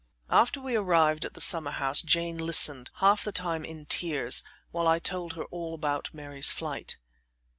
[0.31, 4.87] After we arrived at the summer house, Jane listened, half the time in tears, while
[4.87, 6.97] I told her all about Mary's flight.